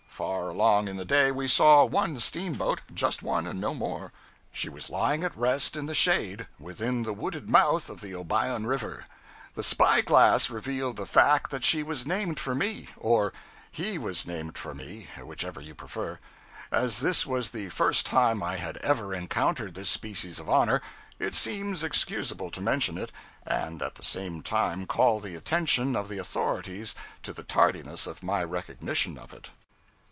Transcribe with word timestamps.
Far 0.13 0.49
along 0.49 0.87
in 0.87 0.97
the 0.97 1.05
day, 1.05 1.31
we 1.31 1.47
saw 1.47 1.83
one 1.83 2.19
steamboat; 2.19 2.81
just 2.93 3.23
one, 3.23 3.47
and 3.47 3.59
no 3.59 3.73
more. 3.73 4.13
She 4.51 4.69
was 4.69 4.89
lying 4.89 5.23
at 5.23 5.35
rest 5.35 5.75
in 5.75 5.87
the 5.87 5.95
shade, 5.95 6.47
within 6.59 7.01
the 7.01 7.13
wooded 7.13 7.49
mouth 7.49 7.89
of 7.89 8.01
the 8.01 8.13
Obion 8.13 8.67
River. 8.67 9.07
The 9.55 9.63
spy 9.63 10.01
glass 10.01 10.51
revealed 10.51 10.97
the 10.97 11.07
fact 11.07 11.49
that 11.49 11.63
she 11.63 11.81
was 11.81 12.05
named 12.05 12.39
for 12.39 12.53
me 12.53 12.89
or 12.97 13.33
he 13.71 13.97
was 13.97 14.27
named 14.27 14.59
for 14.59 14.75
me, 14.75 15.07
whichever 15.23 15.59
you 15.59 15.73
prefer. 15.73 16.19
As 16.71 16.99
this 16.99 17.25
was 17.25 17.49
the 17.49 17.69
first 17.69 18.05
time 18.05 18.43
I 18.43 18.57
had 18.57 18.77
ever 18.77 19.15
encountered 19.15 19.73
this 19.73 19.89
species 19.89 20.39
of 20.39 20.47
honor, 20.47 20.81
it 21.17 21.33
seems 21.33 21.81
excusable 21.81 22.51
to 22.51 22.61
mention 22.61 22.95
it, 22.99 23.11
and 23.43 23.81
at 23.81 23.95
the 23.95 24.03
same 24.03 24.43
time 24.43 24.85
call 24.85 25.19
the 25.19 25.33
attention 25.35 25.95
of 25.95 26.09
the 26.09 26.19
authorities 26.19 26.93
to 27.23 27.33
the 27.33 27.43
tardiness 27.43 28.05
of 28.05 28.21
my 28.21 28.43
recognition 28.43 29.17
of 29.17 29.33
it. 29.33 29.49